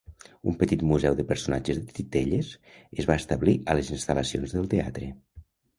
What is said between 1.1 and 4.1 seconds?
de personatges de titelles es va establir a les